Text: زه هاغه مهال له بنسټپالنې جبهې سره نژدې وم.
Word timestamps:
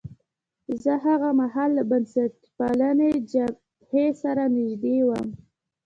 زه 0.83 0.93
هاغه 1.03 1.29
مهال 1.39 1.69
له 1.77 1.83
بنسټپالنې 1.89 3.11
جبهې 3.31 4.07
سره 4.21 4.43
نژدې 4.55 4.97
وم. 5.07 5.27